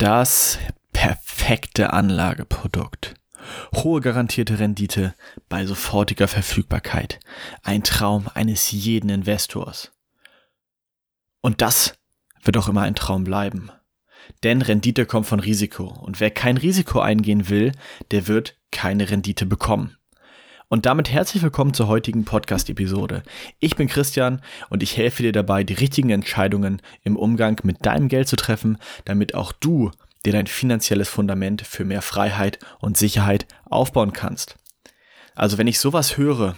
Das 0.00 0.58
perfekte 0.94 1.92
Anlageprodukt. 1.92 3.16
Hohe 3.74 4.00
garantierte 4.00 4.58
Rendite 4.58 5.14
bei 5.50 5.66
sofortiger 5.66 6.26
Verfügbarkeit. 6.26 7.20
Ein 7.62 7.82
Traum 7.82 8.26
eines 8.32 8.70
jeden 8.70 9.10
Investors. 9.10 9.92
Und 11.42 11.60
das 11.60 11.98
wird 12.42 12.56
auch 12.56 12.66
immer 12.66 12.80
ein 12.80 12.94
Traum 12.94 13.24
bleiben. 13.24 13.70
Denn 14.42 14.62
Rendite 14.62 15.04
kommt 15.04 15.26
von 15.26 15.38
Risiko. 15.38 15.88
Und 15.88 16.18
wer 16.18 16.30
kein 16.30 16.56
Risiko 16.56 17.00
eingehen 17.00 17.50
will, 17.50 17.72
der 18.10 18.26
wird 18.26 18.56
keine 18.70 19.10
Rendite 19.10 19.44
bekommen. 19.44 19.98
Und 20.72 20.86
damit 20.86 21.10
herzlich 21.10 21.42
willkommen 21.42 21.74
zur 21.74 21.88
heutigen 21.88 22.24
Podcast-Episode. 22.24 23.24
Ich 23.58 23.74
bin 23.74 23.88
Christian 23.88 24.40
und 24.68 24.84
ich 24.84 24.96
helfe 24.96 25.24
dir 25.24 25.32
dabei, 25.32 25.64
die 25.64 25.74
richtigen 25.74 26.10
Entscheidungen 26.10 26.80
im 27.02 27.16
Umgang 27.16 27.58
mit 27.64 27.84
deinem 27.84 28.06
Geld 28.06 28.28
zu 28.28 28.36
treffen, 28.36 28.78
damit 29.04 29.34
auch 29.34 29.50
du 29.50 29.90
dir 30.24 30.32
dein 30.32 30.46
finanzielles 30.46 31.08
Fundament 31.08 31.62
für 31.62 31.84
mehr 31.84 32.02
Freiheit 32.02 32.60
und 32.78 32.96
Sicherheit 32.96 33.48
aufbauen 33.68 34.12
kannst. 34.12 34.58
Also 35.34 35.58
wenn 35.58 35.66
ich 35.66 35.80
sowas 35.80 36.16
höre, 36.16 36.54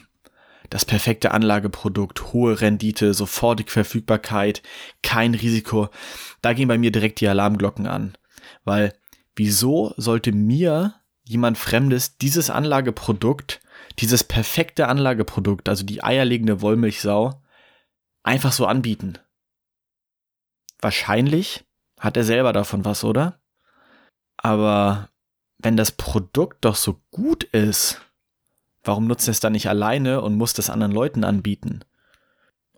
das 0.69 0.85
perfekte 0.85 1.31
Anlageprodukt, 1.31 2.35
hohe 2.35 2.61
Rendite, 2.61 3.15
sofortige 3.15 3.71
Verfügbarkeit, 3.71 4.63
kein 5.03 5.33
Risiko, 5.35 5.89
da 6.43 6.53
gehen 6.53 6.69
bei 6.69 6.77
mir 6.77 6.93
direkt 6.93 7.23
die 7.23 7.29
Alarmglocken 7.29 7.87
an. 7.87 8.13
Weil 8.65 8.93
wieso 9.37 9.95
sollte 9.97 10.33
mir 10.33 10.97
jemand 11.25 11.59
Fremdes 11.59 12.17
dieses 12.19 12.51
Anlageprodukt 12.51 13.61
dieses 13.99 14.25
perfekte 14.25 14.89
Anlageprodukt, 14.89 15.69
also 15.69 15.85
die 15.85 16.03
eierlegende 16.03 16.61
Wollmilchsau, 16.61 17.43
einfach 18.23 18.53
so 18.53 18.67
anbieten. 18.67 19.19
Wahrscheinlich 20.81 21.65
hat 21.99 22.17
er 22.17 22.25
selber 22.25 22.53
davon 22.53 22.85
was, 22.85 23.05
oder? 23.05 23.41
Aber 24.37 25.11
wenn 25.59 25.77
das 25.77 25.93
Produkt 25.93 26.65
doch 26.65 26.75
so 26.75 27.01
gut 27.11 27.45
ist, 27.45 28.01
warum 28.83 29.07
nutzt 29.07 29.29
er 29.29 29.33
es 29.33 29.41
dann 29.41 29.53
nicht 29.53 29.69
alleine 29.69 30.21
und 30.21 30.37
muss 30.37 30.55
das 30.55 30.71
anderen 30.71 30.93
Leuten 30.93 31.23
anbieten? 31.23 31.85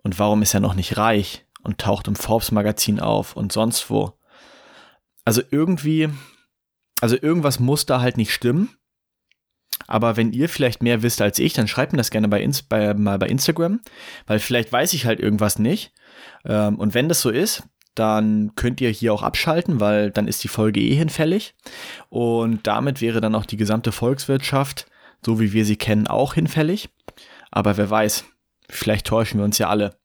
Und 0.03 0.19
warum 0.19 0.43
ist 0.43 0.53
er 0.53 0.59
noch 0.59 0.75
nicht 0.75 0.97
reich 0.97 1.45
und 1.63 1.79
taucht 1.79 2.07
im 2.07 2.15
Forbes-Magazin 2.15 2.99
auf 2.99 3.35
und 3.35 3.51
sonst 3.51 3.89
wo? 3.89 4.19
Also 5.23 5.41
irgendwie, 5.49 6.11
also 7.01 7.17
irgendwas 7.21 7.59
muss 7.59 7.85
da 7.85 8.01
halt 8.01 8.17
nicht 8.17 8.33
stimmen. 8.33 8.69
Aber 9.87 10.17
wenn 10.17 10.31
ihr 10.31 10.49
vielleicht 10.49 10.81
mehr 10.81 11.03
wisst 11.03 11.21
als 11.21 11.37
ich, 11.37 11.53
dann 11.53 11.67
schreibt 11.67 11.91
mir 11.91 11.97
das 11.97 12.09
gerne 12.09 12.27
bei, 12.27 12.47
bei 12.69 12.93
mal 12.93 13.19
bei 13.19 13.27
Instagram, 13.27 13.81
weil 14.25 14.39
vielleicht 14.39 14.71
weiß 14.71 14.93
ich 14.93 15.05
halt 15.05 15.19
irgendwas 15.19 15.59
nicht. 15.59 15.91
Ähm, 16.45 16.79
und 16.79 16.93
wenn 16.93 17.09
das 17.09 17.21
so 17.21 17.29
ist, 17.29 17.63
dann 17.93 18.53
könnt 18.55 18.81
ihr 18.81 18.89
hier 18.89 19.13
auch 19.13 19.23
abschalten, 19.23 19.79
weil 19.79 20.11
dann 20.11 20.27
ist 20.27 20.43
die 20.43 20.49
Folge 20.49 20.81
eh 20.81 20.95
hinfällig. 20.95 21.55
Und 22.09 22.67
damit 22.67 23.01
wäre 23.01 23.21
dann 23.21 23.35
auch 23.35 23.45
die 23.45 23.57
gesamte 23.57 23.91
Volkswirtschaft, 23.91 24.87
so 25.25 25.39
wie 25.39 25.53
wir 25.53 25.65
sie 25.65 25.77
kennen, 25.77 26.07
auch 26.07 26.33
hinfällig. 26.33 26.89
Aber 27.51 27.77
wer 27.77 27.89
weiß, 27.89 28.25
vielleicht 28.69 29.07
täuschen 29.07 29.39
wir 29.39 29.45
uns 29.45 29.57
ja 29.57 29.69
alle. 29.69 29.97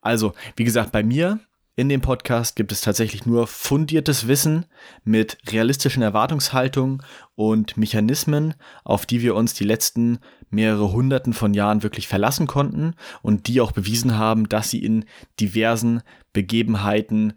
Also, 0.00 0.34
wie 0.56 0.64
gesagt, 0.64 0.92
bei 0.92 1.02
mir 1.02 1.40
in 1.76 1.88
dem 1.88 2.00
Podcast 2.00 2.54
gibt 2.54 2.70
es 2.70 2.82
tatsächlich 2.82 3.26
nur 3.26 3.48
fundiertes 3.48 4.28
Wissen 4.28 4.66
mit 5.02 5.38
realistischen 5.50 6.02
Erwartungshaltungen 6.02 7.02
und 7.34 7.76
Mechanismen, 7.76 8.54
auf 8.84 9.06
die 9.06 9.22
wir 9.22 9.34
uns 9.34 9.54
die 9.54 9.64
letzten 9.64 10.18
mehrere 10.50 10.92
Hunderten 10.92 11.32
von 11.32 11.52
Jahren 11.52 11.82
wirklich 11.82 12.06
verlassen 12.06 12.46
konnten 12.46 12.94
und 13.22 13.48
die 13.48 13.60
auch 13.60 13.72
bewiesen 13.72 14.16
haben, 14.16 14.48
dass 14.48 14.70
sie 14.70 14.84
in 14.84 15.04
diversen 15.40 16.02
Begebenheiten 16.32 17.32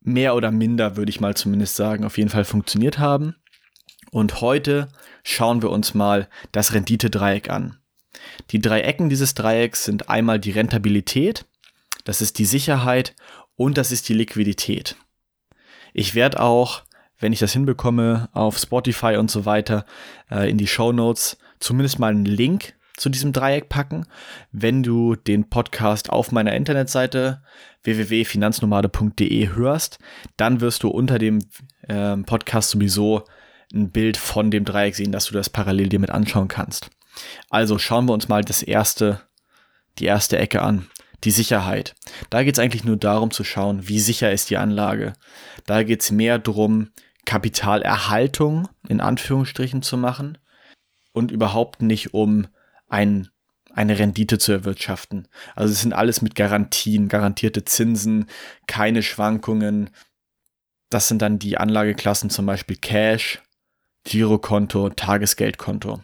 mehr 0.00 0.34
oder 0.34 0.50
minder, 0.50 0.96
würde 0.96 1.08
ich 1.08 1.20
mal 1.20 1.34
zumindest 1.34 1.76
sagen, 1.76 2.04
auf 2.04 2.18
jeden 2.18 2.28
Fall 2.28 2.44
funktioniert 2.44 2.98
haben. 2.98 3.34
Und 4.10 4.42
heute 4.42 4.88
schauen 5.22 5.62
wir 5.62 5.70
uns 5.70 5.94
mal 5.94 6.28
das 6.52 6.74
Renditedreieck 6.74 7.48
an. 7.48 7.78
Die 8.50 8.60
drei 8.60 8.82
Ecken 8.82 9.08
dieses 9.08 9.34
Dreiecks 9.34 9.84
sind 9.84 10.10
einmal 10.10 10.38
die 10.38 10.50
Rentabilität, 10.50 11.46
das 12.04 12.20
ist 12.20 12.38
die 12.38 12.44
Sicherheit 12.44 13.14
und 13.56 13.78
das 13.78 13.92
ist 13.92 14.08
die 14.08 14.14
Liquidität. 14.14 14.96
Ich 15.92 16.14
werde 16.14 16.40
auch, 16.40 16.82
wenn 17.18 17.32
ich 17.32 17.38
das 17.38 17.52
hinbekomme, 17.52 18.28
auf 18.32 18.58
Spotify 18.58 19.16
und 19.16 19.30
so 19.30 19.46
weiter 19.46 19.86
äh, 20.30 20.50
in 20.50 20.58
die 20.58 20.66
Show 20.66 20.92
Notes 20.92 21.38
zumindest 21.60 21.98
mal 21.98 22.10
einen 22.10 22.26
Link 22.26 22.74
zu 22.96 23.08
diesem 23.08 23.32
Dreieck 23.32 23.68
packen. 23.68 24.06
Wenn 24.52 24.82
du 24.82 25.16
den 25.16 25.48
Podcast 25.48 26.10
auf 26.10 26.32
meiner 26.32 26.54
Internetseite 26.54 27.42
www.finanznomade.de 27.82 29.54
hörst, 29.54 29.98
dann 30.36 30.60
wirst 30.60 30.82
du 30.82 30.88
unter 30.88 31.18
dem 31.18 31.40
äh, 31.88 32.16
Podcast 32.18 32.70
sowieso 32.70 33.24
ein 33.72 33.90
Bild 33.90 34.16
von 34.16 34.50
dem 34.50 34.64
Dreieck 34.64 34.94
sehen, 34.94 35.12
dass 35.12 35.26
du 35.26 35.34
das 35.34 35.50
parallel 35.50 35.88
dir 35.88 35.98
mit 35.98 36.10
anschauen 36.10 36.48
kannst. 36.48 36.90
Also 37.50 37.78
schauen 37.78 38.06
wir 38.06 38.12
uns 38.12 38.28
mal 38.28 38.42
das 38.42 38.62
erste, 38.62 39.20
die 39.98 40.04
erste 40.04 40.38
Ecke 40.38 40.62
an 40.62 40.86
die 41.22 41.30
Sicherheit. 41.30 41.94
Da 42.30 42.42
geht 42.42 42.56
es 42.56 42.58
eigentlich 42.58 42.84
nur 42.84 42.96
darum 42.96 43.30
zu 43.30 43.44
schauen, 43.44 43.88
wie 43.88 44.00
sicher 44.00 44.32
ist 44.32 44.50
die 44.50 44.56
Anlage. 44.56 45.14
Da 45.66 45.82
geht 45.82 46.02
es 46.02 46.10
mehr 46.10 46.38
darum, 46.38 46.90
Kapitalerhaltung 47.24 48.68
in 48.88 49.00
Anführungsstrichen 49.00 49.82
zu 49.82 49.96
machen 49.96 50.38
und 51.12 51.30
überhaupt 51.30 51.80
nicht 51.80 52.12
um 52.12 52.46
ein, 52.88 53.28
eine 53.72 53.98
Rendite 53.98 54.38
zu 54.38 54.52
erwirtschaften. 54.52 55.28
Also 55.54 55.72
es 55.72 55.80
sind 55.80 55.94
alles 55.94 56.20
mit 56.22 56.34
Garantien, 56.34 57.08
garantierte 57.08 57.64
Zinsen, 57.64 58.26
keine 58.66 59.02
Schwankungen. 59.02 59.90
Das 60.90 61.08
sind 61.08 61.22
dann 61.22 61.38
die 61.38 61.56
Anlageklassen 61.56 62.30
zum 62.30 62.46
Beispiel 62.46 62.76
Cash, 62.76 63.40
Girokonto, 64.04 64.90
Tagesgeldkonto. 64.90 66.02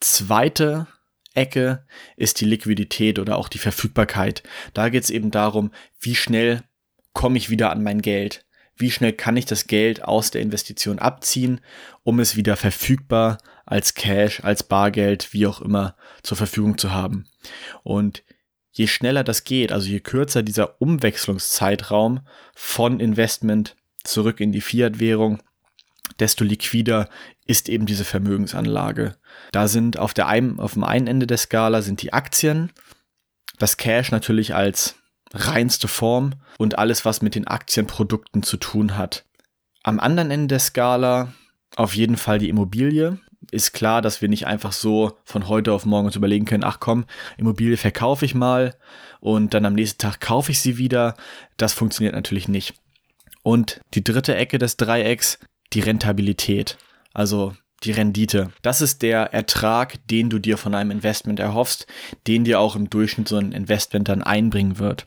Zweite 0.00 0.86
Ecke 1.38 1.86
ist 2.16 2.40
die 2.40 2.44
Liquidität 2.44 3.18
oder 3.18 3.38
auch 3.38 3.48
die 3.48 3.58
Verfügbarkeit. 3.58 4.42
Da 4.74 4.88
geht 4.88 5.04
es 5.04 5.10
eben 5.10 5.30
darum, 5.30 5.70
wie 6.00 6.16
schnell 6.16 6.62
komme 7.12 7.38
ich 7.38 7.48
wieder 7.48 7.70
an 7.70 7.82
mein 7.82 8.02
Geld. 8.02 8.44
Wie 8.76 8.90
schnell 8.90 9.12
kann 9.12 9.36
ich 9.36 9.44
das 9.44 9.66
Geld 9.66 10.04
aus 10.04 10.30
der 10.30 10.42
Investition 10.42 10.98
abziehen, 10.98 11.60
um 12.02 12.20
es 12.20 12.36
wieder 12.36 12.56
verfügbar 12.56 13.38
als 13.66 13.94
Cash, 13.94 14.42
als 14.44 14.62
Bargeld, 14.62 15.32
wie 15.32 15.46
auch 15.46 15.60
immer 15.60 15.96
zur 16.22 16.36
Verfügung 16.36 16.78
zu 16.78 16.92
haben. 16.92 17.26
Und 17.82 18.24
je 18.72 18.86
schneller 18.86 19.24
das 19.24 19.44
geht, 19.44 19.72
also 19.72 19.88
je 19.88 20.00
kürzer 20.00 20.42
dieser 20.42 20.80
Umwechslungszeitraum 20.80 22.20
von 22.54 23.00
Investment 23.00 23.76
zurück 24.04 24.40
in 24.40 24.52
die 24.52 24.60
Fiat-Währung, 24.60 25.42
desto 26.18 26.44
liquider 26.44 27.08
ist 27.46 27.68
eben 27.68 27.86
diese 27.86 28.04
Vermögensanlage. 28.04 29.16
Da 29.52 29.68
sind 29.68 29.98
auf, 29.98 30.14
der 30.14 30.26
einen, 30.26 30.60
auf 30.60 30.74
dem 30.74 30.84
einen 30.84 31.06
Ende 31.06 31.26
der 31.26 31.38
Skala 31.38 31.82
sind 31.82 32.02
die 32.02 32.12
Aktien, 32.12 32.70
das 33.58 33.76
Cash 33.76 34.10
natürlich 34.10 34.54
als 34.54 34.96
reinste 35.32 35.88
Form 35.88 36.34
und 36.58 36.78
alles, 36.78 37.04
was 37.04 37.22
mit 37.22 37.34
den 37.34 37.46
Aktienprodukten 37.46 38.42
zu 38.42 38.56
tun 38.56 38.96
hat. 38.96 39.24
Am 39.82 40.00
anderen 40.00 40.30
Ende 40.30 40.48
der 40.48 40.58
Skala 40.60 41.32
auf 41.76 41.94
jeden 41.94 42.16
Fall 42.16 42.38
die 42.38 42.48
Immobilie. 42.48 43.18
Ist 43.50 43.72
klar, 43.72 44.02
dass 44.02 44.20
wir 44.20 44.28
nicht 44.28 44.46
einfach 44.46 44.72
so 44.72 45.16
von 45.24 45.48
heute 45.48 45.72
auf 45.72 45.86
morgen 45.86 46.06
uns 46.06 46.16
überlegen 46.16 46.44
können, 46.44 46.64
ach 46.64 46.80
komm, 46.80 47.04
Immobilie 47.36 47.76
verkaufe 47.76 48.24
ich 48.24 48.34
mal 48.34 48.74
und 49.20 49.54
dann 49.54 49.64
am 49.64 49.74
nächsten 49.74 49.98
Tag 49.98 50.20
kaufe 50.20 50.50
ich 50.50 50.60
sie 50.60 50.76
wieder. 50.76 51.14
Das 51.56 51.72
funktioniert 51.72 52.14
natürlich 52.14 52.48
nicht. 52.48 52.74
Und 53.42 53.80
die 53.94 54.04
dritte 54.04 54.34
Ecke 54.34 54.58
des 54.58 54.76
Dreiecks 54.76 55.38
die 55.72 55.80
Rentabilität, 55.80 56.78
also 57.12 57.54
die 57.84 57.92
Rendite. 57.92 58.50
Das 58.62 58.80
ist 58.80 59.02
der 59.02 59.32
Ertrag, 59.32 60.06
den 60.08 60.30
du 60.30 60.38
dir 60.38 60.58
von 60.58 60.74
einem 60.74 60.90
Investment 60.90 61.38
erhoffst, 61.38 61.86
den 62.26 62.44
dir 62.44 62.58
auch 62.58 62.74
im 62.74 62.90
Durchschnitt 62.90 63.28
so 63.28 63.36
ein 63.36 63.52
Investment 63.52 64.08
dann 64.08 64.22
einbringen 64.22 64.78
wird. 64.78 65.06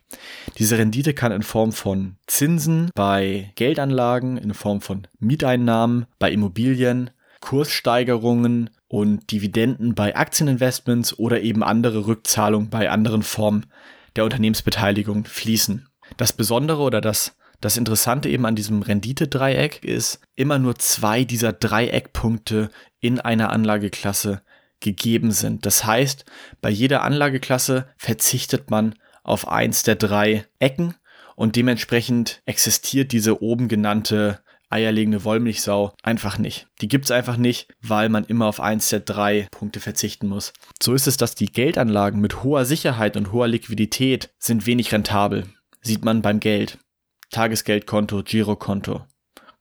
Diese 0.57 0.77
Rendite 0.77 1.13
kann 1.13 1.31
in 1.31 1.43
Form 1.43 1.73
von 1.73 2.15
Zinsen 2.27 2.89
bei 2.95 3.51
Geldanlagen, 3.55 4.37
in 4.37 4.53
Form 4.53 4.81
von 4.81 5.07
Mieteinnahmen 5.19 6.05
bei 6.17 6.31
Immobilien, 6.31 7.09
Kurssteigerungen 7.41 8.69
und 8.87 9.31
Dividenden 9.31 9.95
bei 9.95 10.15
Aktieninvestments 10.15 11.17
oder 11.17 11.41
eben 11.41 11.63
andere 11.63 12.07
Rückzahlungen 12.07 12.69
bei 12.69 12.89
anderen 12.89 13.23
Formen 13.23 13.65
der 14.15 14.23
Unternehmensbeteiligung 14.23 15.25
fließen. 15.25 15.87
Das 16.17 16.33
Besondere 16.33 16.81
oder 16.81 17.01
das 17.01 17.35
das 17.61 17.77
Interessante 17.77 18.27
eben 18.29 18.45
an 18.45 18.55
diesem 18.55 18.81
Renditedreieck 18.81 19.83
ist, 19.83 20.19
immer 20.35 20.59
nur 20.59 20.77
zwei 20.77 21.23
dieser 21.23 21.53
Dreieckpunkte 21.53 22.69
in 22.99 23.19
einer 23.19 23.51
Anlageklasse 23.51 24.41
gegeben 24.79 25.31
sind. 25.31 25.65
Das 25.65 25.85
heißt, 25.85 26.25
bei 26.59 26.69
jeder 26.69 27.03
Anlageklasse 27.03 27.87
verzichtet 27.97 28.71
man 28.71 28.95
auf 29.23 29.47
eins 29.47 29.83
der 29.83 29.95
drei 29.95 30.45
Ecken 30.59 30.95
und 31.35 31.55
dementsprechend 31.55 32.41
existiert 32.45 33.11
diese 33.11 33.41
oben 33.41 33.67
genannte 33.67 34.39
eierlegende 34.71 35.23
Wollmilchsau 35.23 35.93
einfach 36.01 36.37
nicht. 36.37 36.67
Die 36.81 36.87
gibt's 36.87 37.11
einfach 37.11 37.37
nicht, 37.37 37.67
weil 37.81 38.09
man 38.09 38.23
immer 38.25 38.47
auf 38.47 38.59
eins 38.59 38.89
der 38.89 39.01
drei 39.01 39.47
Punkte 39.51 39.79
verzichten 39.79 40.27
muss. 40.27 40.53
So 40.81 40.93
ist 40.93 41.07
es, 41.07 41.17
dass 41.17 41.35
die 41.35 41.51
Geldanlagen 41.51 42.21
mit 42.21 42.43
hoher 42.43 42.65
Sicherheit 42.65 43.17
und 43.17 43.31
hoher 43.31 43.47
Liquidität 43.47 44.29
sind 44.39 44.65
wenig 44.65 44.91
rentabel. 44.91 45.47
Sieht 45.81 46.05
man 46.05 46.21
beim 46.21 46.39
Geld. 46.39 46.79
Tagesgeldkonto, 47.31 48.23
Girokonto. 48.23 49.05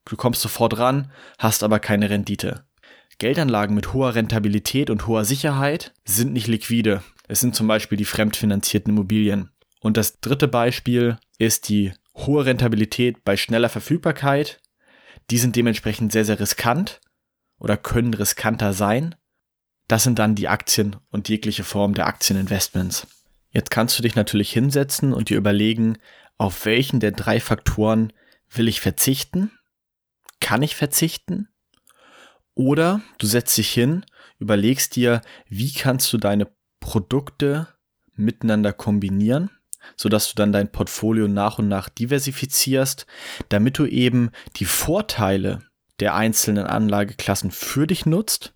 Du 0.05 0.17
kommst 0.17 0.43
sofort 0.43 0.79
ran, 0.79 1.11
hast 1.39 1.63
aber 1.63 1.79
keine 1.79 2.11
Rendite. 2.11 2.65
Geldanlagen 3.19 3.75
mit 3.75 3.93
hoher 3.93 4.15
Rentabilität 4.15 4.91
und 4.91 5.07
hoher 5.07 5.25
Sicherheit 5.25 5.93
sind 6.05 6.33
nicht 6.33 6.47
liquide. 6.47 7.03
Es 7.29 7.41
sind 7.41 7.55
zum 7.55 7.69
Beispiel 7.69 7.99
die 7.99 8.05
fremdfinanzierten 8.05 8.93
Immobilien. 8.93 9.51
Und 9.81 9.97
das 9.97 10.21
dritte 10.21 10.49
Beispiel 10.49 11.19
ist 11.39 11.69
die 11.69 11.93
hohe 12.15 12.45
Rentabilität 12.45 13.25
bei 13.25 13.37
schneller 13.37 13.69
Verfügbarkeit. 13.69 14.61
Die 15.31 15.39
sind 15.39 15.55
dementsprechend 15.55 16.13
sehr, 16.13 16.25
sehr 16.25 16.41
riskant 16.41 17.01
oder 17.59 17.77
können 17.77 18.15
riskanter 18.15 18.73
sein. 18.73 19.15
Das 19.87 20.03
sind 20.03 20.19
dann 20.19 20.35
die 20.35 20.49
Aktien 20.49 20.97
und 21.11 21.29
jegliche 21.29 21.65
Form 21.65 21.95
der 21.95 22.07
Aktieninvestments. 22.07 23.07
Jetzt 23.51 23.71
kannst 23.71 23.99
du 23.99 24.03
dich 24.03 24.15
natürlich 24.15 24.53
hinsetzen 24.53 25.13
und 25.13 25.29
dir 25.29 25.37
überlegen, 25.37 25.99
auf 26.41 26.65
welchen 26.65 27.01
der 27.01 27.13
drei 27.13 27.39
Faktoren 27.39 28.15
will 28.49 28.67
ich 28.67 28.81
verzichten? 28.81 29.51
Kann 30.41 30.63
ich 30.63 30.75
verzichten? 30.75 31.49
Oder 32.55 33.03
du 33.19 33.27
setzt 33.27 33.59
dich 33.59 33.71
hin, 33.71 34.07
überlegst 34.39 34.97
dir, 34.97 35.21
wie 35.51 35.71
kannst 35.71 36.11
du 36.15 36.17
deine 36.17 36.51
Produkte 36.81 37.69
miteinander 38.15 38.73
kombinieren, 38.73 39.51
sodass 39.97 40.31
du 40.31 40.35
dann 40.35 40.51
dein 40.51 40.73
Portfolio 40.73 41.29
nach 41.29 41.59
und 41.59 41.69
nach 41.69 41.91
diversifizierst, 41.91 43.05
damit 43.51 43.77
du 43.77 43.85
eben 43.85 44.31
die 44.57 44.65
Vorteile 44.65 45.59
der 46.01 46.15
einzelnen 46.15 46.67
Anlageklassen 46.67 47.51
für 47.51 47.87
dich 47.87 48.07
nutzt 48.07 48.55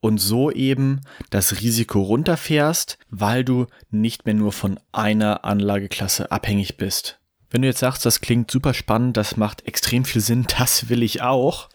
und 0.00 0.16
so 0.16 0.50
eben 0.50 1.02
das 1.28 1.60
Risiko 1.60 2.00
runterfährst, 2.00 2.98
weil 3.10 3.44
du 3.44 3.66
nicht 3.90 4.24
mehr 4.24 4.34
nur 4.34 4.52
von 4.52 4.80
einer 4.92 5.44
Anlageklasse 5.44 6.32
abhängig 6.32 6.78
bist. 6.78 7.17
Wenn 7.50 7.62
du 7.62 7.68
jetzt 7.68 7.80
sagst, 7.80 8.04
das 8.04 8.20
klingt 8.20 8.50
super 8.50 8.74
spannend, 8.74 9.16
das 9.16 9.36
macht 9.36 9.66
extrem 9.66 10.04
viel 10.04 10.20
Sinn, 10.20 10.46
das 10.58 10.88
will 10.88 11.02
ich 11.02 11.22
auch, 11.22 11.68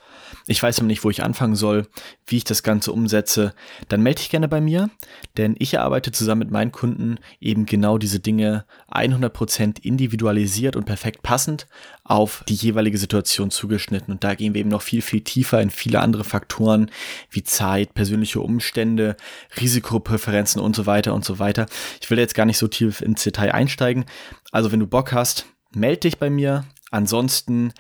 ich 0.48 0.62
weiß 0.62 0.80
aber 0.80 0.88
nicht, 0.88 1.04
wo 1.04 1.10
ich 1.10 1.24
anfangen 1.24 1.56
soll, 1.56 1.88
wie 2.26 2.38
ich 2.38 2.44
das 2.44 2.64
Ganze 2.64 2.92
umsetze, 2.92 3.54
dann 3.88 4.02
melde 4.02 4.20
dich 4.20 4.30
gerne 4.30 4.48
bei 4.48 4.62
mir, 4.62 4.90
denn 5.38 5.56
ich 5.60 5.80
arbeite 5.80 6.12
zusammen 6.12 6.40
mit 6.40 6.52
meinen 6.52 6.72
Kunden 6.72 7.18
eben 7.40 7.66
genau 7.66 7.98
diese 7.98 8.20
Dinge 8.20 8.66
100% 8.92 9.82
individualisiert 9.82 10.76
und 10.76 10.86
perfekt 10.86 11.24
passend 11.24 11.68
auf 12.04 12.44
die 12.48 12.56
jeweilige 12.56 12.98
Situation 12.98 13.52
zugeschnitten. 13.52 14.14
Und 14.14 14.24
da 14.24 14.36
gehen 14.36 14.54
wir 14.54 14.62
eben 14.62 14.70
noch 14.70 14.82
viel, 14.82 15.02
viel 15.02 15.22
tiefer 15.22 15.62
in 15.62 15.70
viele 15.70 16.02
andere 16.02 16.24
Faktoren 16.24 16.92
wie 17.30 17.44
Zeit, 17.44 17.94
persönliche 17.94 18.42
Umstände, 18.42 19.16
Risikopräferenzen 19.60 20.62
und 20.62 20.76
so 20.76 20.86
weiter 20.86 21.14
und 21.14 21.24
so 21.24 21.40
weiter. 21.40 21.68
Ich 22.02 22.10
will 22.10 22.20
jetzt 22.20 22.36
gar 22.36 22.46
nicht 22.46 22.58
so 22.58 22.68
tief 22.68 23.02
ins 23.02 23.24
Detail 23.24 23.54
einsteigen. 23.54 24.06
Also 24.52 24.72
wenn 24.72 24.80
du 24.80 24.88
Bock 24.88 25.14
hast, 25.14 25.46
melde 25.76 26.02
dich 26.02 26.18
bei 26.18 26.30
mir. 26.30 26.66
Ansonsten 26.92 27.74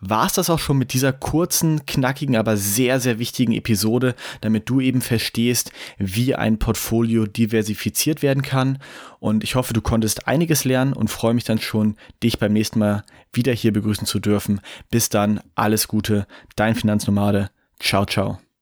war 0.00 0.26
es 0.26 0.34
das 0.34 0.50
auch 0.50 0.58
schon 0.58 0.78
mit 0.78 0.92
dieser 0.92 1.12
kurzen, 1.12 1.86
knackigen, 1.86 2.36
aber 2.36 2.56
sehr, 2.56 3.00
sehr 3.00 3.18
wichtigen 3.18 3.52
Episode, 3.52 4.14
damit 4.40 4.68
du 4.68 4.80
eben 4.80 5.00
verstehst, 5.00 5.72
wie 5.98 6.34
ein 6.34 6.58
Portfolio 6.58 7.26
diversifiziert 7.26 8.22
werden 8.22 8.42
kann. 8.42 8.78
Und 9.18 9.44
ich 9.44 9.54
hoffe, 9.54 9.72
du 9.72 9.80
konntest 9.80 10.28
einiges 10.28 10.64
lernen 10.64 10.92
und 10.92 11.10
freue 11.10 11.34
mich 11.34 11.44
dann 11.44 11.58
schon, 11.60 11.96
dich 12.22 12.38
beim 12.38 12.52
nächsten 12.52 12.78
Mal 12.78 13.04
wieder 13.32 13.52
hier 13.52 13.72
begrüßen 13.72 14.06
zu 14.06 14.20
dürfen. 14.20 14.60
Bis 14.90 15.08
dann, 15.08 15.40
alles 15.54 15.88
Gute, 15.88 16.26
dein 16.56 16.74
Finanznomade. 16.74 17.50
Ciao, 17.80 18.04
ciao. 18.06 18.38